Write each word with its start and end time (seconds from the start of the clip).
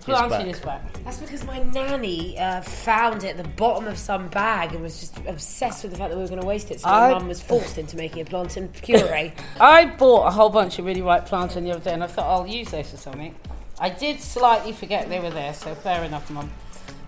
The 0.00 0.04
plantain 0.06 0.46
back. 0.46 0.46
is 0.48 0.60
back. 0.60 1.04
That's 1.04 1.18
because 1.18 1.44
my 1.44 1.58
nanny 1.60 2.38
uh, 2.38 2.60
found 2.62 3.24
it 3.24 3.36
at 3.36 3.42
the 3.42 3.48
bottom 3.50 3.86
of 3.86 3.98
some 3.98 4.28
bag 4.28 4.72
and 4.72 4.82
was 4.82 5.00
just 5.00 5.18
obsessed 5.26 5.82
with 5.82 5.92
the 5.92 5.98
fact 5.98 6.10
that 6.10 6.16
we 6.16 6.22
were 6.22 6.28
going 6.28 6.40
to 6.40 6.46
waste 6.46 6.70
it. 6.70 6.80
So 6.80 6.88
I- 6.88 7.12
my 7.12 7.18
mum 7.18 7.28
was 7.28 7.40
forced 7.42 7.78
into 7.78 7.96
making 7.96 8.22
a 8.22 8.24
plantain 8.24 8.68
puree. 8.68 9.32
I 9.60 9.86
bought 9.86 10.26
a 10.26 10.30
whole 10.30 10.50
bunch 10.50 10.78
of 10.78 10.84
really 10.86 11.02
ripe 11.02 11.26
plantain 11.26 11.64
the 11.64 11.72
other 11.72 11.80
day 11.84 11.92
and 11.92 12.02
I 12.04 12.06
thought 12.06 12.26
I'll 12.26 12.46
use 12.46 12.70
those 12.70 12.90
for 12.90 12.96
something. 12.96 13.34
I 13.80 13.90
did 13.90 14.20
slightly 14.20 14.72
forget 14.72 15.08
they 15.08 15.20
were 15.20 15.30
there, 15.30 15.54
so 15.54 15.74
fair 15.74 16.02
enough, 16.04 16.28
Mum. 16.30 16.50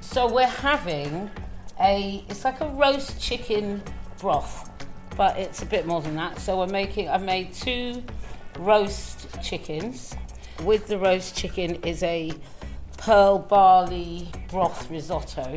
So 0.01 0.33
we're 0.33 0.47
having 0.47 1.31
a, 1.81 2.25
it's 2.29 2.45
like 2.45 2.61
a 2.61 2.69
roast 2.69 3.20
chicken 3.20 3.83
broth, 4.20 4.70
but 5.17 5.36
it's 5.39 5.62
a 5.62 5.67
bit 5.67 5.86
more 5.86 6.01
than 6.01 6.14
that. 6.17 6.39
So 6.39 6.59
we're 6.59 6.67
making, 6.69 7.09
I've 7.09 7.23
made 7.25 7.53
two 7.55 8.03
roast 8.59 9.27
chickens. 9.42 10.14
With 10.64 10.86
the 10.89 10.98
roast 10.98 11.34
chicken 11.36 11.77
is 11.84 12.03
a 12.03 12.33
pearl 13.01 13.39
barley 13.39 14.29
broth 14.48 14.91
risotto. 14.91 15.56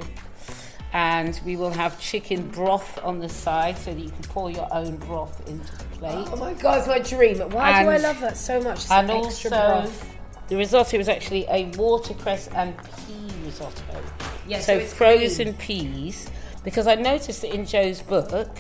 And 0.94 1.40
we 1.44 1.56
will 1.56 1.72
have 1.72 2.00
chicken 2.00 2.50
broth 2.50 3.00
on 3.04 3.20
the 3.20 3.28
side 3.28 3.78
so 3.80 3.94
that 3.94 4.00
you 4.00 4.12
can 4.12 4.22
pour 4.24 4.52
your 4.52 4.68
own 4.72 4.98
broth 4.98 5.48
into 5.48 5.76
the 5.76 5.84
plate. 5.98 6.28
oh 6.32 6.36
my 6.36 6.54
god, 6.54 6.80
it's 6.80 6.88
my 6.88 7.00
dream. 7.00 7.40
Why 7.50 7.84
do 7.84 7.90
I 7.90 7.98
love 7.98 8.20
that 8.22 8.38
so 8.38 8.62
much? 8.62 8.82
It's 8.82 8.92
and 8.92 9.10
an 9.10 9.16
also, 9.16 9.50
broth. 9.50 10.16
the 10.50 10.56
risotto 10.56 10.98
is 11.00 11.10
actually 11.10 11.46
a 11.50 11.66
watercress 11.78 12.48
and 12.50 12.78
pea 12.78 13.28
risotto. 13.44 14.04
Yeah, 14.48 14.60
so 14.60 14.80
so 14.80 14.86
frozen 14.86 15.54
peas. 15.56 16.30
Because 16.64 16.88
I 16.88 16.96
noticed 16.96 17.42
that 17.42 17.54
in 17.54 17.66
Joe's 17.66 18.02
book, 18.02 18.56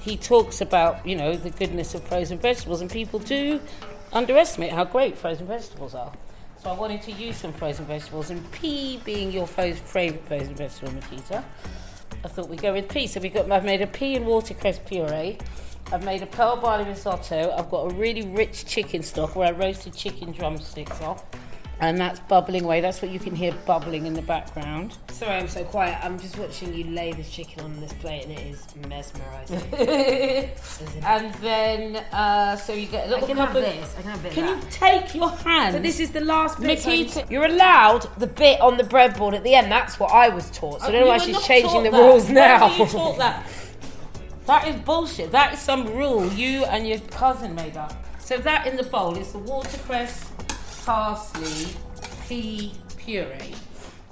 he 0.00 0.16
talks 0.16 0.60
about 0.60 1.06
you 1.06 1.14
know 1.14 1.36
the 1.36 1.50
goodness 1.50 1.94
of 1.94 2.02
frozen 2.02 2.38
vegetables, 2.38 2.80
and 2.80 2.90
people 2.90 3.20
do 3.20 3.60
underestimate 4.12 4.72
how 4.72 4.84
great 4.84 5.16
frozen 5.16 5.46
vegetables 5.46 5.94
are. 5.94 6.12
So 6.62 6.70
I 6.70 6.72
wanted 6.72 7.02
to 7.02 7.12
use 7.12 7.36
some 7.36 7.52
frozen 7.52 7.84
vegetables, 7.84 8.30
and 8.30 8.50
pea 8.50 9.00
being 9.04 9.30
your 9.30 9.46
favourite 9.46 10.20
frozen 10.26 10.54
vegetable, 10.54 10.92
Miquita. 10.92 11.44
I 12.24 12.28
thought 12.28 12.48
we'd 12.48 12.60
go 12.60 12.72
with 12.72 12.88
pea. 12.88 13.06
So 13.06 13.20
we've 13.20 13.32
got 13.32 13.50
I've 13.50 13.64
made 13.64 13.80
a 13.80 13.86
pea 13.86 14.16
and 14.16 14.26
watercress 14.26 14.80
puree. 14.84 15.38
I've 15.92 16.04
made 16.04 16.22
a 16.22 16.26
pearl 16.26 16.56
barley 16.56 16.84
risotto. 16.84 17.52
I've 17.56 17.70
got 17.70 17.92
a 17.92 17.94
really 17.94 18.26
rich 18.26 18.66
chicken 18.66 19.04
stock 19.04 19.36
where 19.36 19.48
I 19.48 19.52
roasted 19.52 19.94
chicken 19.94 20.32
drumsticks 20.32 21.00
off. 21.00 21.24
And 21.80 21.98
that's 21.98 22.18
bubbling 22.20 22.64
away. 22.64 22.80
That's 22.80 23.00
what 23.00 23.12
you 23.12 23.20
can 23.20 23.36
hear 23.36 23.52
bubbling 23.64 24.06
in 24.06 24.14
the 24.14 24.22
background. 24.22 24.96
Sorry, 25.18 25.34
I'm 25.34 25.48
so 25.48 25.64
quiet. 25.64 25.98
I'm 26.04 26.16
just 26.16 26.38
watching 26.38 26.72
you 26.72 26.84
lay 26.84 27.10
this 27.10 27.28
chicken 27.28 27.64
on 27.64 27.80
this 27.80 27.92
plate 27.94 28.26
and 28.26 28.38
it 28.38 28.46
is 28.46 28.64
mesmerising. 28.86 29.60
and 31.04 31.34
then, 31.34 31.96
uh, 32.12 32.54
so 32.54 32.72
you 32.72 32.86
get 32.86 33.08
a 33.08 33.10
little 33.10 33.26
can 33.26 33.36
cup 33.36 33.48
have 33.48 33.56
of 33.56 33.62
this. 33.64 33.96
I 33.98 34.02
can 34.02 34.10
have 34.12 34.20
a 34.20 34.22
bit 34.22 34.32
Can 34.32 34.58
of 34.58 34.62
you 34.62 34.70
take 34.70 35.16
your 35.16 35.30
hand? 35.30 35.74
So 35.74 35.80
this 35.80 35.98
is 35.98 36.12
the 36.12 36.20
last 36.20 36.60
bit. 36.60 36.78
Miquita- 36.78 37.28
You're 37.28 37.46
allowed 37.46 38.08
the 38.18 38.28
bit 38.28 38.60
on 38.60 38.76
the 38.76 38.84
breadboard 38.84 39.34
at 39.34 39.42
the 39.42 39.56
end. 39.56 39.72
That's 39.72 39.98
what 39.98 40.12
I 40.12 40.28
was 40.28 40.52
taught. 40.52 40.82
So 40.82 40.86
I 40.86 40.92
don't 40.92 41.00
know 41.00 41.08
why 41.08 41.18
she's 41.18 41.44
changing 41.44 41.82
the 41.82 41.90
that. 41.90 41.98
rules 41.98 42.30
now. 42.30 42.68
were 42.68 42.84
you 42.84 42.86
taught 42.86 43.18
that? 43.18 43.44
That 44.46 44.68
is 44.68 44.76
bullshit. 44.82 45.32
That 45.32 45.52
is 45.52 45.58
some 45.58 45.96
rule 45.96 46.32
you 46.32 46.64
and 46.66 46.86
your 46.86 47.00
cousin 47.00 47.56
made 47.56 47.76
up. 47.76 47.92
So 48.20 48.38
that 48.38 48.68
in 48.68 48.76
the 48.76 48.84
bowl 48.84 49.16
is 49.16 49.32
the 49.32 49.38
watercress, 49.40 50.30
parsley, 50.84 51.74
pea 52.28 52.72
puree. 52.96 53.56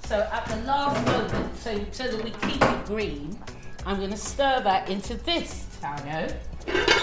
So 0.07 0.25
at 0.31 0.45
the 0.45 0.55
last 0.65 1.05
moment, 1.05 1.57
so 1.57 1.85
so 1.91 2.07
that 2.07 2.23
we 2.23 2.29
keep 2.29 2.61
it 2.61 2.85
green, 2.85 3.37
I'm 3.85 3.97
going 3.97 4.11
to 4.11 4.15
stir 4.15 4.61
that 4.61 4.89
into 4.89 5.15
this 5.15 5.65
tango, 5.81 6.33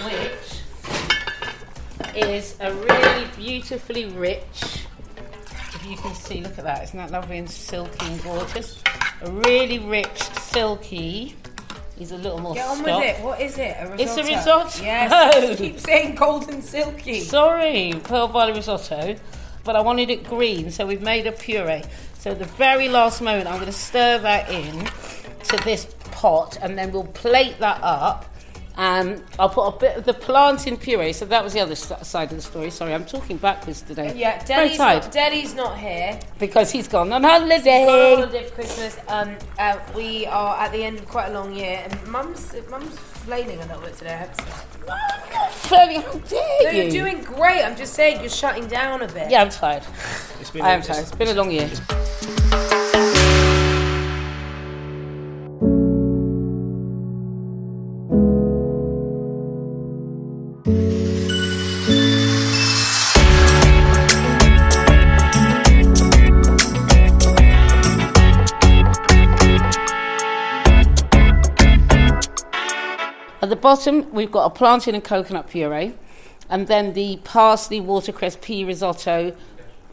which 0.06 0.62
is 2.16 2.56
a 2.60 2.72
really 2.72 3.26
beautifully 3.37 4.06
rich. 4.06 4.87
If 5.75 5.87
you 5.87 5.98
can 5.98 6.14
see, 6.14 6.41
look 6.41 6.56
at 6.56 6.64
that. 6.64 6.84
Isn't 6.84 6.97
that 6.98 7.10
lovely 7.10 7.37
and 7.37 7.50
silky 7.50 8.06
and 8.06 8.22
gorgeous? 8.22 8.82
A 9.20 9.31
really 9.31 9.81
rich, 9.81 10.22
silky. 10.41 11.37
He's 11.98 12.12
a 12.12 12.16
little 12.16 12.41
more 12.41 12.54
Get 12.54 12.66
on 12.66 12.78
stock. 12.78 13.00
with 13.00 13.04
it. 13.04 13.22
What 13.22 13.38
is 13.38 13.59
it? 13.59 13.76
A 13.81 13.91
risotto? 13.91 14.03
It's 14.03 14.16
a 14.16 14.34
risotto. 14.34 14.82
Yes. 14.82 15.59
keep 15.59 15.78
saying 15.78 16.14
golden 16.14 16.62
silky. 16.62 17.20
Sorry, 17.20 17.93
pearl 18.03 18.28
barley 18.28 18.54
risotto, 18.54 19.16
but 19.62 19.76
I 19.76 19.82
wanted 19.82 20.09
it 20.09 20.25
green, 20.25 20.70
so 20.70 20.87
we've 20.87 21.03
made 21.03 21.26
a 21.26 21.32
puree. 21.32 21.82
So 22.25 22.31
at 22.31 22.39
the 22.39 22.47
very 22.47 22.89
last 22.89 23.21
moment, 23.21 23.47
I'm 23.47 23.57
going 23.57 23.67
to 23.67 23.71
stir 23.73 24.17
that 24.21 24.49
in 24.49 24.87
to 24.87 25.62
this 25.62 25.85
pot, 26.12 26.57
and 26.62 26.79
then 26.79 26.91
we'll 26.91 27.05
plate 27.05 27.59
that 27.59 27.79
up. 27.83 28.25
And 28.79 29.23
I'll 29.39 29.51
put 29.51 29.67
a 29.67 29.79
bit 29.79 29.99
of 29.99 30.05
the 30.07 30.15
plantain 30.15 30.79
puree. 30.79 31.12
So 31.12 31.27
that 31.27 31.45
was 31.45 31.53
the 31.53 31.61
other 31.61 31.75
side 31.75 32.31
of 32.31 32.39
the 32.39 32.41
story. 32.43 32.71
Sorry, 32.71 32.95
I'm 32.95 33.05
talking 33.05 33.37
backwards 33.37 33.83
today. 33.83 34.15
Yeah, 34.17 34.43
very 34.47 34.69
Daddy's 34.71 34.79
not, 34.79 35.12
Daddy's 35.12 35.55
not 35.55 35.79
here. 35.79 36.19
because 36.39 36.71
he's 36.71 36.89
gone 36.89 37.12
on 37.12 37.23
We're 37.25 37.29
on 37.29 37.43
holiday. 37.43 37.85
holiday 37.85 38.49
for 38.49 38.55
Christmas. 38.55 38.99
Um, 39.09 39.37
uh, 39.59 39.79
we 39.95 40.25
are 40.25 40.56
at 40.56 40.73
the 40.73 40.83
end 40.83 41.01
of 41.01 41.06
quite 41.06 41.29
a 41.29 41.35
long 41.35 41.55
year, 41.55 41.85
and 41.85 42.06
Mum's 42.06 42.55
Mum's 42.71 42.99
flailing 42.99 43.59
a 43.61 43.67
little 43.67 43.83
bit 43.83 43.99
today. 43.99 44.15
I 44.15 44.17
have 44.17 44.35
to 44.35 44.45
say. 44.45 45.69
Fairly, 45.69 45.97
how 45.97 46.12
dare 46.15 46.62
No, 46.62 46.71
you? 46.71 46.83
you're 46.85 46.91
doing 46.91 47.23
great. 47.23 47.62
I'm 47.62 47.77
just 47.77 47.93
saying 47.93 48.21
you're 48.21 48.31
shutting 48.31 48.67
down 48.67 49.03
a 49.03 49.09
bit. 49.09 49.31
Yeah, 49.31 49.43
I'm 49.43 49.51
tired. 49.51 49.83
It's 50.41 50.51
been 50.51 50.62
I 50.62 50.71
am 50.71 50.81
tired. 50.81 51.03
It's 51.03 51.12
been 51.15 51.29
a 51.29 51.35
long 51.35 51.51
year. 51.51 51.71
Bottom, 73.64 74.12
we've 74.12 74.30
got 74.30 74.44
a 74.44 74.50
plantain 74.50 74.94
and 74.94 75.02
coconut 75.02 75.48
puree, 75.48 75.94
and 76.50 76.69
then 76.69 76.92
the 76.92 77.16
parsley, 77.25 77.80
watercress, 77.80 78.36
pea 78.42 78.62
risotto, 78.62 79.34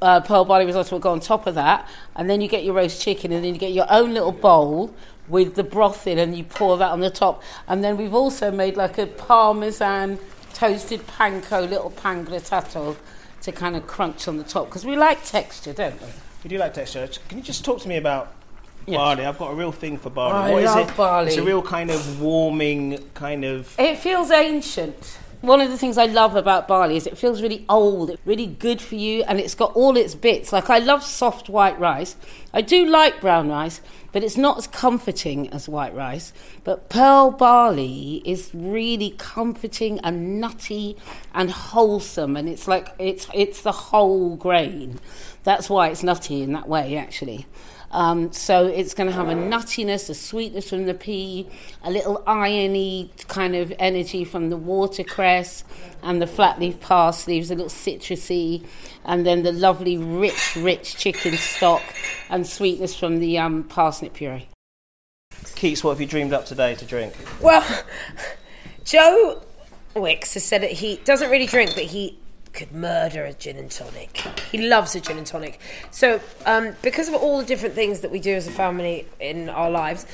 uh, 0.01 0.19
pearl 0.19 0.43
barley 0.43 0.65
risotto 0.65 0.91
will 0.95 0.99
go 0.99 1.11
on 1.11 1.21
top 1.21 1.47
of 1.47 1.55
that, 1.55 1.87
and 2.17 2.29
then 2.29 2.41
you 2.41 2.49
get 2.49 2.65
your 2.65 2.73
roast 2.73 3.01
chicken, 3.01 3.31
and 3.31 3.45
then 3.45 3.53
you 3.53 3.59
get 3.59 3.71
your 3.71 3.87
own 3.89 4.13
little 4.13 4.33
bowl 4.33 4.93
with 5.29 5.55
the 5.55 5.63
broth 5.63 6.05
in, 6.05 6.19
and 6.19 6.37
you 6.37 6.43
pour 6.43 6.77
that 6.77 6.91
on 6.91 6.99
the 6.99 7.09
top. 7.09 7.41
And 7.65 7.81
then 7.81 7.95
we've 7.95 8.13
also 8.13 8.51
made 8.51 8.75
like 8.75 8.97
a 8.97 9.07
parmesan 9.07 10.19
toasted 10.53 11.07
panko, 11.07 11.69
little 11.69 11.91
pan 11.91 12.25
grattato, 12.25 12.97
to 13.41 13.51
kind 13.53 13.77
of 13.77 13.87
crunch 13.87 14.27
on 14.27 14.35
the 14.35 14.43
top 14.43 14.65
because 14.65 14.85
we 14.85 14.97
like 14.97 15.23
texture, 15.23 15.71
don't 15.71 15.99
we? 16.01 16.07
We 16.43 16.49
do 16.49 16.57
like 16.57 16.73
texture. 16.73 17.07
Can 17.29 17.37
you 17.37 17.43
just 17.43 17.63
talk 17.63 17.81
to 17.81 17.87
me 17.87 17.95
about 17.95 18.33
Yes. 18.87 18.97
barley? 18.97 19.25
I've 19.25 19.37
got 19.37 19.51
a 19.51 19.55
real 19.55 19.71
thing 19.71 19.97
for 19.97 20.09
barley. 20.09 20.51
I 20.51 20.53
What 20.53 20.63
is 20.63 20.75
love 20.75 20.89
it? 20.89 20.97
barley. 20.97 21.27
It's 21.29 21.37
a 21.37 21.43
real 21.43 21.61
kind 21.61 21.89
of 21.91 22.21
warming 22.21 22.97
kind 23.13 23.45
of. 23.45 23.75
It 23.79 23.97
feels 23.97 24.31
ancient. 24.31 25.17
One 25.41 25.59
of 25.59 25.71
the 25.71 25.77
things 25.77 25.97
I 25.97 26.05
love 26.05 26.35
about 26.35 26.67
barley 26.67 26.97
is 26.97 27.07
it 27.07 27.17
feels 27.17 27.41
really 27.41 27.65
old, 27.67 28.11
it's 28.11 28.21
really 28.27 28.45
good 28.45 28.79
for 28.79 28.93
you, 28.93 29.23
and 29.23 29.39
it's 29.39 29.55
got 29.55 29.73
all 29.75 29.97
its 29.97 30.13
bits. 30.13 30.53
Like 30.53 30.69
I 30.69 30.77
love 30.77 31.03
soft 31.03 31.49
white 31.49 31.79
rice. 31.79 32.15
I 32.53 32.61
do 32.61 32.85
like 32.85 33.19
brown 33.21 33.49
rice, 33.49 33.81
but 34.11 34.23
it's 34.23 34.37
not 34.37 34.59
as 34.59 34.67
comforting 34.67 35.49
as 35.49 35.67
white 35.67 35.95
rice. 35.95 36.31
But 36.63 36.89
pearl 36.89 37.31
barley 37.31 38.21
is 38.23 38.51
really 38.53 39.15
comforting 39.17 39.99
and 40.03 40.39
nutty 40.39 40.95
and 41.33 41.49
wholesome, 41.49 42.37
and 42.37 42.47
it's 42.47 42.67
like 42.67 42.89
it's 42.99 43.25
it's 43.33 43.63
the 43.63 43.71
whole 43.71 44.35
grain. 44.35 44.99
That's 45.43 45.71
why 45.71 45.87
it's 45.89 46.03
nutty 46.03 46.43
in 46.43 46.53
that 46.53 46.67
way, 46.69 46.95
actually. 46.97 47.47
Um, 47.91 48.31
so 48.31 48.67
it's 48.67 48.93
going 48.93 49.09
to 49.09 49.15
have 49.15 49.27
a 49.27 49.33
nuttiness, 49.33 50.09
a 50.09 50.13
sweetness 50.13 50.69
from 50.69 50.85
the 50.85 50.93
pea, 50.93 51.47
a 51.83 51.91
little 51.91 52.23
irony 52.25 53.11
kind 53.27 53.55
of 53.55 53.73
energy 53.79 54.23
from 54.23 54.49
the 54.49 54.57
watercress 54.57 55.65
and 56.01 56.21
the 56.21 56.27
flat 56.27 56.59
leaf 56.59 56.79
parsley, 56.79 57.39
a 57.39 57.43
little 57.43 57.65
citrusy, 57.65 58.65
and 59.03 59.25
then 59.25 59.43
the 59.43 59.51
lovely 59.51 59.97
rich, 59.97 60.55
rich 60.55 60.95
chicken 60.95 61.35
stock 61.35 61.83
and 62.29 62.47
sweetness 62.47 62.95
from 62.95 63.19
the 63.19 63.37
um, 63.37 63.63
parsnip 63.65 64.13
puree. 64.13 64.47
Keats, 65.55 65.83
what 65.83 65.91
have 65.91 66.01
you 66.01 66.07
dreamed 66.07 66.33
up 66.33 66.45
today 66.45 66.75
to 66.75 66.85
drink? 66.85 67.13
Well, 67.41 67.65
Joe 68.85 69.43
Wicks 69.95 70.33
has 70.35 70.43
said 70.43 70.61
that 70.63 70.71
he 70.71 70.95
doesn't 71.03 71.29
really 71.29 71.45
drink, 71.45 71.75
but 71.75 71.83
he 71.83 72.17
could 72.53 72.71
murder 72.71 73.23
a 73.23 73.33
gin 73.33 73.57
and 73.57 73.71
tonic. 73.71 74.17
He 74.51 74.67
loves 74.67 74.95
a 74.95 75.01
gin 75.01 75.17
and 75.17 75.27
tonic. 75.27 75.59
So, 75.91 76.19
um, 76.45 76.75
because 76.81 77.07
of 77.07 77.15
all 77.15 77.39
the 77.39 77.45
different 77.45 77.75
things 77.75 78.01
that 78.01 78.11
we 78.11 78.19
do 78.19 78.33
as 78.33 78.47
a 78.47 78.51
family 78.51 79.07
in 79.19 79.49
our 79.49 79.69
lives, 79.69 80.05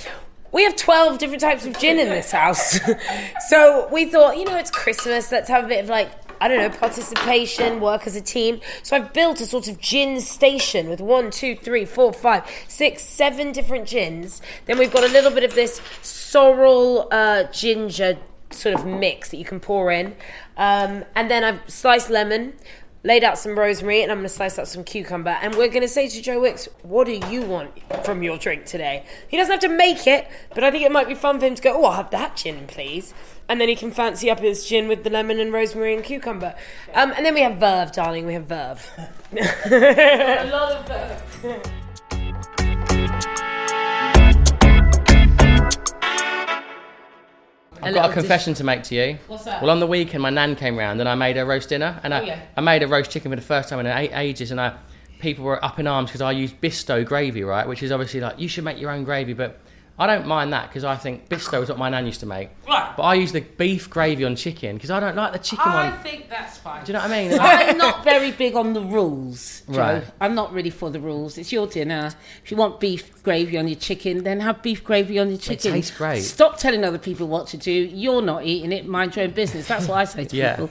we 0.51 0.63
have 0.63 0.75
12 0.75 1.17
different 1.17 1.41
types 1.41 1.65
of 1.65 1.77
gin 1.77 1.99
in 1.99 2.09
this 2.09 2.31
house. 2.31 2.79
so, 3.49 3.87
we 3.91 4.05
thought, 4.05 4.37
you 4.37 4.45
know, 4.45 4.57
it's 4.57 4.71
Christmas, 4.71 5.31
let's 5.31 5.49
have 5.49 5.65
a 5.65 5.67
bit 5.67 5.83
of 5.83 5.89
like, 5.89 6.09
I 6.39 6.47
don't 6.47 6.59
know, 6.59 6.77
participation, 6.77 7.79
work 7.81 8.05
as 8.05 8.15
a 8.15 8.21
team. 8.21 8.61
So, 8.83 8.95
I've 8.95 9.13
built 9.13 9.41
a 9.41 9.45
sort 9.45 9.67
of 9.67 9.79
gin 9.79 10.21
station 10.21 10.89
with 10.89 11.01
one, 11.01 11.31
two, 11.31 11.55
three, 11.55 11.85
four, 11.85 12.13
five, 12.13 12.43
six, 12.67 13.03
seven 13.03 13.51
different 13.51 13.87
gins. 13.87 14.41
Then 14.65 14.77
we've 14.77 14.93
got 14.93 15.03
a 15.03 15.11
little 15.11 15.31
bit 15.31 15.43
of 15.43 15.55
this 15.55 15.81
sorrel 16.01 17.07
uh, 17.11 17.43
ginger 17.45 18.17
sort 18.51 18.75
of 18.75 18.85
mix 18.85 19.29
that 19.29 19.37
you 19.37 19.45
can 19.45 19.59
pour 19.59 19.91
in. 19.91 20.15
Um, 20.55 21.05
and 21.15 21.29
then 21.29 21.43
I've 21.43 21.61
sliced 21.67 22.09
lemon, 22.09 22.53
laid 23.03 23.23
out 23.23 23.37
some 23.37 23.57
rosemary, 23.57 24.01
and 24.01 24.11
I'm 24.11 24.19
going 24.19 24.27
to 24.27 24.33
slice 24.33 24.57
up 24.57 24.67
some 24.67 24.83
cucumber. 24.83 25.37
And 25.41 25.55
we're 25.55 25.69
going 25.69 25.81
to 25.81 25.87
say 25.87 26.07
to 26.07 26.21
Joe 26.21 26.41
Wicks, 26.41 26.67
what 26.83 27.05
do 27.05 27.19
you 27.29 27.41
want 27.43 27.71
from 28.03 28.23
your 28.23 28.37
drink 28.37 28.65
today? 28.65 29.05
He 29.27 29.37
doesn't 29.37 29.51
have 29.51 29.61
to 29.61 29.69
make 29.69 30.07
it, 30.07 30.27
but 30.53 30.63
I 30.63 30.71
think 30.71 30.83
it 30.83 30.91
might 30.91 31.07
be 31.07 31.15
fun 31.15 31.39
for 31.39 31.45
him 31.45 31.55
to 31.55 31.61
go, 31.61 31.81
oh, 31.81 31.85
I'll 31.85 31.93
have 31.93 32.11
that 32.11 32.35
gin, 32.35 32.67
please. 32.67 33.13
And 33.49 33.61
then 33.61 33.69
he 33.69 33.75
can 33.75 33.91
fancy 33.91 34.29
up 34.29 34.39
his 34.39 34.65
gin 34.65 34.87
with 34.87 35.03
the 35.03 35.09
lemon 35.09 35.39
and 35.39 35.53
rosemary 35.53 35.95
and 35.95 36.03
cucumber. 36.03 36.55
Um, 36.93 37.13
and 37.15 37.25
then 37.25 37.33
we 37.33 37.41
have 37.41 37.57
verve, 37.57 37.93
darling. 37.93 38.25
We 38.25 38.33
have 38.33 38.45
verve. 38.45 38.89
A 39.33 40.49
lot 40.51 40.71
of 40.73 40.87
verve. 40.87 41.71
I've 47.87 47.93
got 47.93 48.09
a 48.09 48.13
confession 48.13 48.53
to 48.55 48.63
make 48.63 48.83
to 48.83 48.95
you. 48.95 49.17
What's 49.27 49.45
that? 49.45 49.61
Well, 49.61 49.71
on 49.71 49.79
the 49.79 49.87
weekend, 49.87 50.21
my 50.23 50.29
nan 50.29 50.55
came 50.55 50.77
round 50.77 50.99
and 50.99 51.07
I 51.09 51.15
made 51.15 51.37
a 51.37 51.45
roast 51.45 51.69
dinner, 51.69 51.99
and 52.03 52.13
I, 52.13 52.19
Oh, 52.21 52.23
yeah. 52.23 52.39
I 52.55 52.61
made 52.61 52.83
a 52.83 52.87
roast 52.87 53.11
chicken 53.11 53.31
for 53.31 53.35
the 53.35 53.41
first 53.41 53.69
time 53.69 53.79
in 53.79 53.87
ages, 53.87 54.51
and 54.51 54.59
I, 54.59 54.73
people 55.19 55.43
were 55.45 55.63
up 55.63 55.79
in 55.79 55.87
arms 55.87 56.09
because 56.09 56.21
I 56.21 56.31
used 56.31 56.59
Bisto 56.61 57.05
gravy, 57.05 57.43
right? 57.43 57.67
Which 57.67 57.81
is 57.83 57.91
obviously 57.91 58.19
like 58.19 58.39
you 58.39 58.47
should 58.47 58.63
make 58.63 58.79
your 58.79 58.91
own 58.91 59.03
gravy, 59.03 59.33
but 59.33 59.59
I 59.99 60.05
don't 60.05 60.27
mind 60.27 60.53
that 60.53 60.69
because 60.69 60.83
I 60.83 60.95
think 60.95 61.27
Bisto 61.27 61.61
is 61.63 61.69
what 61.69 61.79
my 61.79 61.89
nan 61.89 62.05
used 62.05 62.19
to 62.19 62.27
make. 62.27 62.49
Right. 62.67 62.93
But 62.95 63.03
I 63.03 63.15
use 63.15 63.31
the 63.31 63.41
beef 63.41 63.89
gravy 63.89 64.25
on 64.25 64.35
chicken 64.35 64.75
because 64.75 64.91
I 64.91 64.99
don't 64.99 65.15
like 65.15 65.33
the 65.33 65.39
chicken 65.39 65.65
one. 65.71 65.75
I 65.75 65.89
one. 65.89 65.99
think 65.99 66.29
that's 66.29 66.57
fine. 66.59 66.83
Do 66.83 66.91
you 66.91 66.97
know 66.97 67.03
what 67.03 67.11
I 67.11 67.27
mean? 67.29 67.39
I'm 67.41 67.77
not 67.79 68.03
very 68.03 68.31
big 68.31 68.55
on 68.55 68.73
the 68.73 68.81
rules, 68.81 69.63
Joe. 69.71 69.77
Right. 69.79 70.03
I'm 70.21 70.35
not 70.35 70.53
really 70.53 70.69
for 70.69 70.91
the 70.91 70.99
rules. 70.99 71.37
It's 71.39 71.51
your 71.51 71.65
dinner. 71.65 72.11
If 72.43 72.51
you 72.51 72.57
want 72.57 72.79
beef 72.79 73.23
gravy 73.23 73.57
on 73.57 73.67
your 73.67 73.77
chicken, 73.77 74.23
then 74.23 74.39
have 74.41 74.61
beef 74.61 74.83
gravy 74.83 75.17
on 75.17 75.29
your 75.29 75.39
chicken. 75.39 75.71
It 75.71 75.75
tastes 75.77 75.97
great. 75.97 76.21
Stop 76.21 76.57
telling 76.59 76.83
other 76.83 76.99
people 76.99 77.27
what 77.27 77.47
to 77.47 77.57
do. 77.57 77.71
You're 77.71 78.21
not 78.21 78.45
eating 78.45 78.71
it. 78.71 78.87
Mind 78.87 79.15
your 79.15 79.25
own 79.25 79.31
business. 79.31 79.67
That's 79.67 79.87
what 79.87 79.97
I 79.97 80.03
say 80.05 80.25
to 80.25 80.35
Yeah. 80.35 80.55
people. 80.57 80.69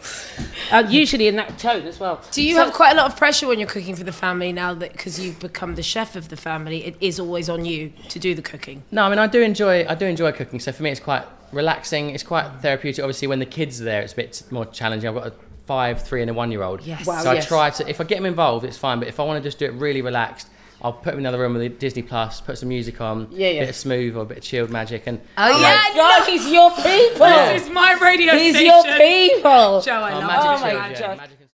Uh, 0.71 0.85
usually 0.89 1.27
in 1.27 1.35
that 1.37 1.59
tone 1.59 1.83
as 1.87 1.99
well. 1.99 2.21
Do 2.31 2.43
you 2.43 2.55
So- 2.55 2.65
have 2.67 2.73
quite 2.73 2.93
a 2.93 2.97
lot 2.97 3.07
of 3.11 3.17
pressure 3.17 3.49
when 3.49 3.59
you're 3.59 3.69
cooking 3.69 3.97
for 3.97 4.05
the 4.05 4.13
family 4.13 4.53
now 4.53 4.73
that 4.75 4.93
because 4.93 5.19
you've 5.19 5.41
become 5.41 5.75
the 5.75 5.83
chef 5.83 6.15
of 6.15 6.29
the 6.29 6.37
family? 6.37 6.85
It 6.87 6.97
is 7.01 7.19
always 7.19 7.49
on 7.49 7.65
you 7.65 7.93
to 8.09 8.19
do 8.21 8.33
the 8.35 8.43
cooking. 8.43 8.85
No, 8.93 9.03
I 9.05 9.09
mean 9.09 9.16
I 9.21 9.27
do 9.27 9.41
enjoy 9.43 9.87
I 9.89 9.95
do 9.95 10.07
enjoy 10.07 10.33
cooking. 10.33 10.61
So 10.61 10.73
for 10.73 10.83
me, 10.83 10.91
it's 10.91 11.01
quite 11.01 11.25
relaxing. 11.53 12.11
It's 12.11 12.23
quite 12.23 12.49
therapeutic. 12.63 13.03
Obviously, 13.03 13.29
when 13.29 13.39
the 13.39 13.47
kids 13.47 13.81
are 13.81 13.85
there, 13.85 14.03
it's 14.03 14.13
a 14.13 14.17
bit 14.17 14.43
more 14.51 14.67
challenging. 14.67 15.09
I've 15.09 15.15
got 15.15 15.27
a 15.29 15.33
five, 15.67 16.03
three, 16.03 16.21
and 16.23 16.31
a 16.31 16.35
one-year-old. 16.35 16.83
Yes. 16.83 17.07
Wow, 17.07 17.23
so 17.23 17.33
yes. 17.33 17.45
I 17.45 17.49
try 17.49 17.71
to. 17.71 17.89
If 17.91 18.01
I 18.01 18.05
get 18.05 18.17
them 18.17 18.27
involved, 18.27 18.65
it's 18.65 18.79
fine. 18.79 18.99
But 19.01 19.09
if 19.09 19.19
I 19.19 19.25
want 19.25 19.43
to 19.43 19.47
just 19.49 19.59
do 19.59 19.65
it 19.67 19.73
really 19.73 20.01
relaxed, 20.03 20.49
I'll 20.83 20.93
put 20.93 21.07
them 21.11 21.15
in 21.15 21.27
another 21.27 21.39
room 21.41 21.55
with 21.55 21.63
the 21.63 21.69
Disney 21.71 22.03
Plus, 22.03 22.41
put 22.41 22.59
some 22.59 22.69
music 22.69 23.01
on, 23.01 23.29
Yeah, 23.31 23.49
yeah. 23.49 23.61
bit 23.61 23.71
of 23.71 23.77
smooth 23.77 24.15
or 24.17 24.21
a 24.23 24.25
bit 24.27 24.39
of 24.39 24.45
chilled 24.45 24.71
magic, 24.71 25.05
and 25.07 25.21
Oh, 25.39 25.61
yeah, 25.61 25.83
oh 25.87 25.95
God, 25.97 26.29
he's 26.29 26.47
your 26.51 26.71
people. 26.71 27.27
Yeah. 27.27 27.53
This 27.55 27.63
is 27.65 27.71
my 27.71 27.95
radio 27.95 28.35
He's 28.35 28.55
station. 28.55 28.67
your 28.73 28.99
people. 28.99 29.81
Joe, 29.81 29.93
I 29.95 30.13
Oh, 30.13 30.19
love 30.19 30.27
magic 30.29 30.45
Oh 30.45 30.59
my 30.61 30.71
God, 30.73 30.91
yeah, 30.93 31.01
Joe. 31.01 31.17
magic 31.17 31.39
is- 31.41 31.49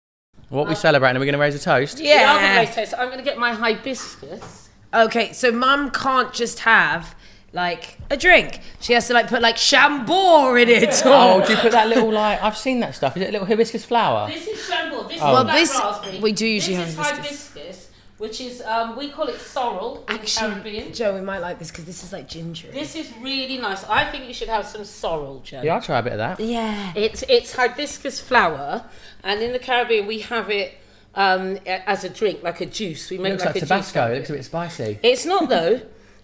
What 0.49 0.69
we 0.69 0.75
celebrating? 0.77 1.17
Are 1.17 1.21
we 1.21 1.27
going 1.27 1.33
to 1.35 1.39
raise 1.41 1.55
a 1.57 1.59
toast? 1.59 1.99
Yeah. 1.99 2.15
Yeah, 2.15 2.33
I'm 2.33 2.41
gonna 2.41 2.55
make 2.61 2.75
toast. 2.75 2.95
I'm 2.97 3.11
gonna 3.11 3.23
get 3.23 3.37
my 3.39 3.53
hibiscus. 3.53 4.69
Okay, 4.95 5.33
so 5.35 5.53
mum 5.53 5.91
can't 5.91 6.33
just 6.33 6.61
have 6.61 7.15
like 7.53 7.99
a 8.11 8.17
drink. 8.17 8.61
She 8.81 8.93
has 8.93 9.07
to 9.09 9.15
like 9.15 9.29
put 9.29 9.41
like 9.43 9.57
Chambord 9.57 10.61
in 10.61 10.69
it. 10.69 11.03
Oh, 11.05 11.45
do 11.47 11.53
you 11.53 11.59
put 11.59 11.73
that 11.73 11.89
little 11.89 12.11
like? 12.13 12.43
I've 12.43 12.57
seen 12.57 12.81
that 12.81 12.95
stuff. 12.95 13.17
Is 13.17 13.23
it 13.23 13.29
a 13.31 13.33
little 13.33 13.47
hibiscus 13.47 13.85
flower? 13.85 14.29
This 14.29 14.47
is 14.47 14.67
Chambord. 14.69 15.09
This 15.09 15.19
Oh. 15.23 15.29
is 15.29 15.33
Well, 15.33 15.45
black 15.45 15.57
this- 15.57 15.75
raspberry. 15.75 16.19
we 16.21 16.33
do 16.33 16.47
usually 16.47 16.77
this 16.77 16.95
have 16.97 17.07
is 17.07 17.11
hibiscus. 17.17 17.49
hibiscus, 17.55 17.89
which 18.19 18.41
is 18.41 18.61
um, 18.63 18.97
we 18.97 19.09
call 19.09 19.29
it 19.29 19.39
sorrel 19.41 20.05
in 20.09 20.17
the 20.21 20.27
Caribbean. 20.27 20.93
Joe, 20.93 21.15
we 21.15 21.21
might 21.23 21.39
like 21.39 21.59
this 21.59 21.71
because 21.71 21.85
this 21.87 22.03
is 22.05 22.13
like 22.13 22.29
ginger. 22.29 22.71
This 22.71 22.95
is 22.97 23.11
really 23.21 23.57
nice. 23.59 23.85
I 23.85 24.05
think 24.11 24.27
you 24.29 24.35
should 24.35 24.49
have 24.49 24.67
some 24.67 24.85
sorrel, 24.85 25.41
Joe. 25.45 25.63
Yeah, 25.63 25.77
I'll 25.77 25.83
try 25.83 25.99
a 25.99 26.03
bit 26.03 26.13
of 26.13 26.19
that. 26.19 26.41
Yeah. 26.41 26.93
It's 26.95 27.25
it's 27.29 27.55
hibiscus 27.55 28.21
flower, 28.21 28.85
and 29.25 29.41
in 29.41 29.53
the 29.53 29.59
Caribbean 29.59 30.07
we 30.07 30.19
have 30.21 30.51
it 30.51 30.75
um, 31.15 31.59
as 31.67 32.05
a 32.05 32.09
drink, 32.11 32.43
like 32.43 32.61
a 32.61 32.67
juice. 32.67 33.09
We 33.11 33.17
It 33.17 33.23
make 33.23 33.33
looks 33.33 33.45
like, 33.47 33.55
like 33.55 33.63
a 33.63 33.67
Tabasco. 33.67 34.09
juice. 34.09 34.13
It 34.15 34.19
looks 34.19 34.31
a 34.31 34.33
bit 34.35 34.45
spicy. 34.45 34.99
It's 35.03 35.25
not 35.25 35.49
though. 35.49 35.81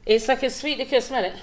It's 0.06 0.28
like 0.28 0.42
a 0.42 0.50
sweet 0.50 0.78
liquor. 0.78 1.00
Smell 1.00 1.24
it. 1.24 1.34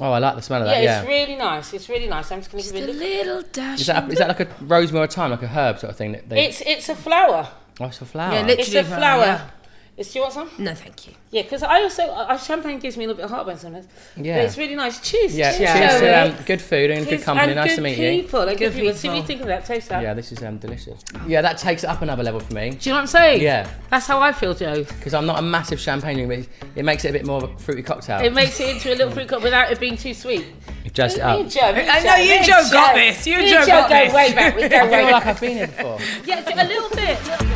Oh, 0.00 0.10
I 0.10 0.18
like 0.18 0.36
the 0.36 0.42
smell 0.42 0.62
of 0.62 0.68
that. 0.68 0.82
Yeah. 0.82 1.00
it's 1.00 1.08
really 1.08 1.36
nice. 1.36 1.72
It's 1.74 1.88
really 1.88 2.06
nice. 2.08 2.32
I'm 2.32 2.40
just 2.40 2.50
going 2.50 2.64
to 2.64 2.72
give 2.72 2.80
A 2.80 2.84
it 2.88 2.88
a 2.88 2.92
look. 2.92 3.26
little 3.26 3.42
dash. 3.52 3.80
Is 3.82 3.86
that, 3.88 4.10
is 4.10 4.18
that 4.18 4.28
like 4.28 4.40
a 4.40 4.48
rosemary 4.62 5.04
or 5.04 5.08
thyme, 5.08 5.30
like 5.30 5.42
a 5.42 5.48
herb 5.48 5.78
sort 5.78 5.90
of 5.90 5.96
thing? 5.98 6.12
That 6.12 6.28
they, 6.30 6.46
It's 6.46 6.62
it's 6.62 6.88
a 6.88 6.94
flower. 6.96 7.48
oh, 7.78 7.84
it's 7.86 8.00
a 8.00 8.06
flower. 8.06 8.32
Yeah, 8.32 8.40
literally. 8.46 8.62
It's 8.62 8.74
a 8.74 8.84
flower, 8.84 9.50
flower. 9.94 9.96
yeah. 9.96 10.00
It's, 10.00 10.12
do 10.12 10.18
you 10.18 10.22
want 10.22 10.34
some? 10.34 10.50
No, 10.58 10.74
thank 10.74 11.06
you. 11.06 11.14
Yeah, 11.30 11.42
because 11.42 11.62
I 11.62 11.82
also 11.82 12.02
uh, 12.04 12.36
champagne 12.36 12.78
gives 12.78 12.96
me 12.96 13.04
a 13.04 13.08
little 13.08 13.16
bit 13.18 13.24
of 13.24 13.30
heartburn 13.30 13.56
sometimes. 13.58 13.86
Yeah. 14.16 14.38
but 14.38 14.44
it's 14.46 14.58
really 14.58 14.74
nice. 14.74 15.00
Cheers. 15.00 15.34
Yeah, 15.36 15.56
cheers, 15.56 15.72
cheers 15.72 16.00
to 16.00 16.36
um, 16.38 16.44
good 16.44 16.60
food 16.60 16.90
and 16.90 17.06
good 17.06 17.22
company. 17.22 17.52
and 17.52 17.56
nice 17.56 17.70
good 17.70 17.76
to 17.76 17.82
meet 17.82 17.98
you. 17.98 18.22
people, 18.22 18.40
And 18.40 18.58
good, 18.58 18.72
Good 18.72 18.80
people. 18.80 18.94
See 18.94 19.08
what 19.08 19.14
you 19.16 19.22
people. 19.22 19.26
think 19.28 19.40
of 19.42 19.46
that. 19.48 19.64
Taste 19.64 19.88
that. 19.88 20.02
Yeah, 20.02 20.12
this 20.14 20.32
is 20.32 20.42
um, 20.42 20.58
delicious. 20.58 21.02
Yeah, 21.26 21.40
that 21.42 21.56
takes 21.58 21.84
it 21.84 21.88
up 21.88 22.02
another 22.02 22.22
level 22.22 22.40
for 22.40 22.52
me 22.54 22.70
Do 22.70 22.76
you 22.88 22.92
know 22.92 22.96
what 22.96 23.00
I'm 23.02 23.06
saying? 23.06 23.42
Yeah. 23.42 23.68
That's 23.90 24.06
how 24.06 24.20
I 24.20 24.32
feel, 24.32 24.54
Joe. 24.54 24.84
because 24.84 25.14
I'm 25.14 25.26
not 25.26 25.38
a 25.38 25.42
massive 25.42 25.80
champagne 25.80 26.16
drinker, 26.16 26.36
but 26.36 26.38
it- 26.44 26.48
it 26.74 26.84
makes 26.84 27.04
it 27.04 27.10
a 27.10 27.12
bit 27.12 27.24
more 27.26 27.42
of 27.44 27.50
a 27.50 27.58
fruity 27.58 27.82
cocktail. 27.82 28.20
It 28.20 28.32
makes 28.32 28.58
it 28.60 28.68
into 28.70 28.88
a 28.92 28.96
little 28.96 29.10
fruit 29.12 29.28
cocktail 29.28 29.44
without 29.44 29.70
it 29.72 29.78
being 29.80 29.96
too 29.96 30.14
sweet. 30.14 30.46
You've 30.84 30.92
jazzed 30.94 31.16
it 31.18 31.20
Me 31.20 31.24
up. 31.24 31.40
and 31.40 31.50
Joe. 31.50 31.72
me 31.72 31.80
and 31.80 31.90
I 31.90 32.00
know, 32.02 32.14
you 32.16 32.24
me 32.24 32.30
and 32.38 32.38
and 32.38 32.46
Joe 32.66 32.72
got 32.72 32.94
this, 32.94 33.26
you 33.26 33.34
and 33.34 33.42
me 33.44 33.50
Joe 33.50 33.66
got 33.66 33.88
go 33.90 34.04
this. 34.04 34.14
way 34.14 34.32
back. 34.34 34.56
We 34.56 34.68
go 34.68 34.76
I 34.76 34.84
way 34.84 34.90
feel 34.90 34.90
back. 34.90 35.12
like 35.12 35.26
I've 35.26 35.40
been 35.40 35.56
here 35.56 35.66
before. 35.66 35.98
Yeah, 36.24 36.64
a 36.64 36.66
little 36.66 36.88
bit. 36.90 37.51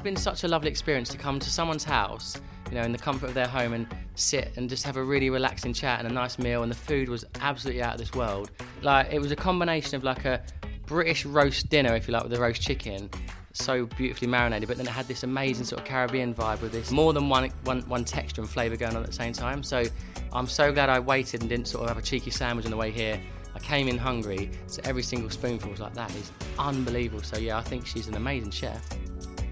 Has 0.00 0.04
been 0.04 0.16
such 0.16 0.44
a 0.44 0.48
lovely 0.48 0.70
experience 0.70 1.10
to 1.10 1.18
come 1.18 1.38
to 1.38 1.50
someone's 1.50 1.84
house, 1.84 2.40
you 2.70 2.74
know, 2.74 2.82
in 2.82 2.90
the 2.90 2.96
comfort 2.96 3.26
of 3.26 3.34
their 3.34 3.46
home 3.46 3.74
and 3.74 3.86
sit 4.14 4.50
and 4.56 4.66
just 4.66 4.82
have 4.82 4.96
a 4.96 5.04
really 5.04 5.28
relaxing 5.28 5.74
chat 5.74 5.98
and 5.98 6.08
a 6.08 6.10
nice 6.12 6.38
meal. 6.38 6.62
And 6.62 6.72
the 6.72 6.76
food 6.76 7.10
was 7.10 7.26
absolutely 7.42 7.82
out 7.82 7.94
of 7.94 8.00
this 8.00 8.14
world. 8.14 8.50
Like, 8.80 9.12
it 9.12 9.18
was 9.18 9.30
a 9.30 9.36
combination 9.36 9.96
of 9.96 10.02
like 10.02 10.24
a 10.24 10.42
British 10.86 11.26
roast 11.26 11.68
dinner, 11.68 11.94
if 11.94 12.08
you 12.08 12.14
like, 12.14 12.22
with 12.22 12.32
the 12.32 12.40
roast 12.40 12.62
chicken. 12.62 13.10
So 13.52 13.84
beautifully 13.84 14.26
marinated, 14.26 14.68
but 14.68 14.78
then 14.78 14.86
it 14.86 14.90
had 14.90 15.06
this 15.06 15.22
amazing 15.22 15.66
sort 15.66 15.82
of 15.82 15.86
Caribbean 15.86 16.34
vibe 16.34 16.62
with 16.62 16.72
this 16.72 16.90
more 16.90 17.12
than 17.12 17.28
one, 17.28 17.50
one, 17.64 17.82
one 17.82 18.06
texture 18.06 18.40
and 18.40 18.48
flavour 18.48 18.76
going 18.76 18.96
on 18.96 19.02
at 19.02 19.06
the 19.06 19.12
same 19.12 19.34
time. 19.34 19.62
So 19.62 19.84
I'm 20.32 20.46
so 20.46 20.72
glad 20.72 20.88
I 20.88 20.98
waited 20.98 21.42
and 21.42 21.50
didn't 21.50 21.68
sort 21.68 21.82
of 21.82 21.90
have 21.90 21.98
a 21.98 22.02
cheeky 22.02 22.30
sandwich 22.30 22.64
on 22.64 22.70
the 22.70 22.76
way 22.78 22.90
here. 22.90 23.20
I 23.54 23.58
came 23.58 23.86
in 23.86 23.98
hungry, 23.98 24.50
so 24.66 24.80
every 24.84 25.02
single 25.02 25.28
spoonful 25.28 25.70
was 25.70 25.80
like, 25.80 25.92
that 25.92 26.10
is 26.14 26.32
unbelievable. 26.58 27.22
So 27.22 27.36
yeah, 27.38 27.58
I 27.58 27.62
think 27.62 27.86
she's 27.86 28.08
an 28.08 28.14
amazing 28.14 28.52
chef. 28.52 28.82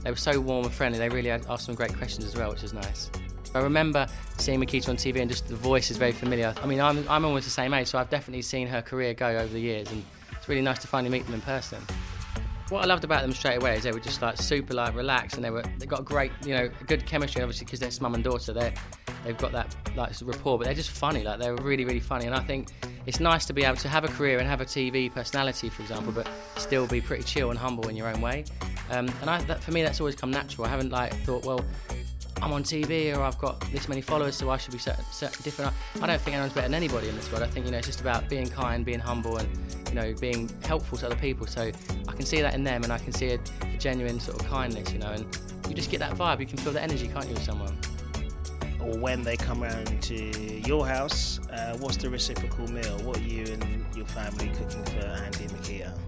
They 0.02 0.10
were 0.10 0.16
so 0.16 0.40
warm 0.40 0.64
and 0.64 0.74
friendly. 0.74 0.98
They 0.98 1.08
really 1.08 1.30
asked 1.30 1.66
some 1.66 1.74
great 1.74 1.96
questions 1.96 2.24
as 2.24 2.36
well, 2.36 2.50
which 2.50 2.62
is 2.62 2.72
nice. 2.72 3.10
I 3.54 3.60
remember 3.60 4.06
seeing 4.36 4.60
Miquita 4.60 4.90
on 4.90 4.96
TV 4.96 5.20
and 5.20 5.30
just 5.30 5.48
the 5.48 5.56
voice 5.56 5.90
is 5.90 5.96
very 5.96 6.12
familiar. 6.12 6.54
I 6.62 6.66
mean, 6.66 6.80
I'm, 6.80 7.08
I'm 7.08 7.24
almost 7.24 7.44
the 7.44 7.50
same 7.50 7.72
age, 7.74 7.88
so 7.88 7.98
I've 7.98 8.10
definitely 8.10 8.42
seen 8.42 8.66
her 8.68 8.82
career 8.82 9.14
go 9.14 9.28
over 9.28 9.52
the 9.52 9.60
years, 9.60 9.90
and 9.90 10.04
it's 10.32 10.48
really 10.48 10.60
nice 10.60 10.78
to 10.80 10.86
finally 10.86 11.10
meet 11.10 11.24
them 11.24 11.34
in 11.34 11.40
person. 11.40 11.78
What 12.70 12.84
I 12.84 12.86
loved 12.86 13.04
about 13.04 13.22
them 13.22 13.32
straight 13.32 13.56
away 13.56 13.76
is 13.76 13.84
they 13.84 13.92
were 13.92 14.00
just 14.00 14.20
like 14.20 14.36
super 14.36 14.74
like 14.74 14.94
relaxed, 14.94 15.36
and 15.36 15.44
they 15.44 15.50
were 15.50 15.64
they 15.78 15.86
got 15.86 16.04
great, 16.04 16.32
you 16.44 16.54
know, 16.54 16.68
good 16.86 17.06
chemistry. 17.06 17.42
Obviously, 17.42 17.64
because 17.64 17.80
they're 17.80 17.90
mum 18.00 18.14
and 18.14 18.22
daughter, 18.22 18.52
they 18.52 18.72
they've 19.24 19.38
got 19.38 19.52
that 19.52 19.74
like 19.96 20.12
rapport, 20.22 20.58
but 20.58 20.64
they're 20.64 20.74
just 20.74 20.90
funny. 20.90 21.24
Like 21.24 21.38
they're 21.38 21.56
really 21.56 21.84
really 21.84 22.00
funny, 22.00 22.26
and 22.26 22.34
I 22.34 22.40
think 22.40 22.68
it's 23.06 23.20
nice 23.20 23.46
to 23.46 23.54
be 23.54 23.64
able 23.64 23.78
to 23.78 23.88
have 23.88 24.04
a 24.04 24.08
career 24.08 24.38
and 24.38 24.46
have 24.46 24.60
a 24.60 24.66
TV 24.66 25.10
personality, 25.12 25.70
for 25.70 25.80
example, 25.80 26.12
but 26.12 26.28
still 26.56 26.86
be 26.86 27.00
pretty 27.00 27.22
chill 27.22 27.50
and 27.50 27.58
humble 27.58 27.88
in 27.88 27.96
your 27.96 28.06
own 28.06 28.20
way. 28.20 28.44
Um, 28.90 29.10
and 29.22 29.30
I, 29.30 29.40
that, 29.44 29.62
for 29.62 29.72
me, 29.72 29.82
that's 29.82 30.00
always 30.00 30.14
come 30.14 30.30
natural. 30.30 30.66
I 30.66 30.70
haven't 30.70 30.90
like 30.90 31.14
thought, 31.24 31.46
well, 31.46 31.64
I'm 32.42 32.52
on 32.52 32.62
TV 32.62 33.16
or 33.16 33.22
I've 33.22 33.38
got 33.38 33.60
this 33.72 33.88
many 33.88 34.00
followers, 34.00 34.36
so 34.36 34.50
I 34.50 34.56
should 34.56 34.72
be 34.72 34.78
certain, 34.78 35.04
certain 35.10 35.42
different. 35.42 35.72
I 36.02 36.06
don't 36.06 36.20
think 36.20 36.36
anyone's 36.36 36.52
better 36.52 36.68
than 36.68 36.74
anybody 36.74 37.08
in 37.08 37.16
this 37.16 37.30
world. 37.30 37.42
I 37.42 37.46
think 37.46 37.66
you 37.66 37.72
know 37.72 37.78
it's 37.78 37.86
just 37.86 38.00
about 38.00 38.28
being 38.28 38.48
kind, 38.48 38.84
being 38.84 39.00
humble, 39.00 39.38
and 39.38 39.48
you 39.88 39.94
know 39.94 40.14
being 40.20 40.48
helpful 40.62 40.98
to 40.98 41.06
other 41.06 41.16
people. 41.16 41.46
So 41.46 41.72
can 42.18 42.26
see 42.26 42.42
that 42.42 42.54
in 42.54 42.64
them, 42.64 42.82
and 42.82 42.92
I 42.92 42.98
can 42.98 43.12
see 43.12 43.30
a, 43.30 43.38
a 43.62 43.78
genuine 43.78 44.18
sort 44.20 44.40
of 44.40 44.46
kindness, 44.48 44.92
you 44.92 44.98
know, 44.98 45.12
and 45.12 45.24
you 45.68 45.74
just 45.74 45.90
get 45.90 46.00
that 46.00 46.14
vibe. 46.16 46.40
You 46.40 46.46
can 46.46 46.58
feel 46.58 46.72
the 46.72 46.82
energy, 46.82 47.06
can't 47.06 47.26
you, 47.28 47.34
with 47.34 47.44
someone? 47.44 47.78
Or 48.80 48.98
when 48.98 49.22
they 49.22 49.36
come 49.36 49.62
around 49.62 50.02
to 50.02 50.14
your 50.14 50.86
house, 50.86 51.38
uh, 51.52 51.76
what's 51.78 51.96
the 51.96 52.10
reciprocal 52.10 52.70
meal? 52.70 52.98
What 53.04 53.18
are 53.18 53.22
you 53.22 53.44
and 53.44 53.86
your 53.96 54.06
family 54.06 54.48
cooking 54.48 54.84
for 54.84 55.06
Andi 55.06 55.40
and 55.40 55.50
Miquita? 55.50 55.98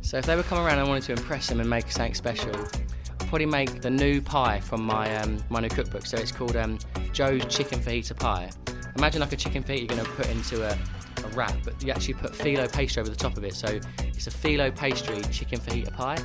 So 0.00 0.18
if 0.18 0.26
they 0.26 0.36
were 0.36 0.42
coming 0.42 0.64
around 0.64 0.78
and 0.78 0.86
I 0.86 0.88
wanted 0.88 1.04
to 1.04 1.12
impress 1.12 1.48
them 1.48 1.60
and 1.60 1.68
make 1.68 1.90
something 1.90 2.14
special, 2.14 2.54
I'd 2.54 3.28
probably 3.28 3.46
make 3.46 3.82
the 3.82 3.90
new 3.90 4.20
pie 4.20 4.60
from 4.60 4.84
my 4.84 5.14
um, 5.16 5.42
my 5.50 5.60
new 5.60 5.68
cookbook. 5.68 6.06
So 6.06 6.16
it's 6.16 6.32
called 6.32 6.56
um, 6.56 6.78
Joe's 7.12 7.44
Chicken 7.46 7.78
Fajita 7.80 8.16
Pie. 8.18 8.50
Imagine 8.96 9.20
like 9.20 9.32
a 9.32 9.36
chicken 9.36 9.62
feet 9.62 9.80
you're 9.80 9.96
going 9.96 10.04
to 10.04 10.12
put 10.12 10.30
into 10.30 10.64
a, 10.66 10.72
a 10.72 11.28
wrap, 11.34 11.54
but 11.64 11.82
you 11.82 11.90
actually 11.92 12.14
put 12.14 12.32
phyllo 12.32 12.70
pastry 12.72 13.00
over 13.00 13.10
the 13.10 13.16
top 13.16 13.36
of 13.36 13.44
it. 13.44 13.54
So 13.54 13.80
it's 14.24 14.32
a 14.32 14.38
phyllo 14.38 14.74
pastry 14.74 15.20
chicken 15.32 15.58
fajita 15.58 15.92
pie. 15.92 16.18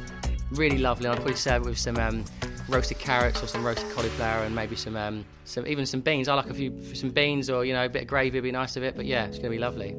Really 0.51 0.77
lovely. 0.77 1.08
I'd 1.08 1.16
probably 1.16 1.36
serve 1.36 1.63
it 1.63 1.70
with 1.70 1.80
some 1.80 1.98
um, 1.98 2.24
roasted 2.70 3.00
carrots 3.00 3.42
or 3.42 3.48
some 3.48 3.66
roasted 3.66 3.92
cauliflower 3.92 4.44
and 4.44 4.54
maybe 4.54 4.75
some 4.75 4.96
um, 4.96 5.25
some 5.46 5.66
even 5.66 5.86
some 5.86 6.01
beans. 6.01 6.27
I 6.27 6.36
like 6.36 6.50
a 6.50 6.54
few 6.54 6.94
some 6.94 7.10
beans 7.10 7.50
or 7.50 7.66
you 7.66 7.74
know 7.74 7.86
a 7.86 7.89
bit 7.89 8.04
of 8.04 8.08
gravy 8.08 8.38
would 8.38 8.44
be 8.44 8.51
nice 8.51 8.75
of 8.75 8.84
it. 8.84 8.96
But 8.96 9.08
yeah, 9.08 9.25
it's 9.25 9.39
going 9.39 9.51
to 9.51 9.58
be 9.58 9.58
lovely. 9.58 9.96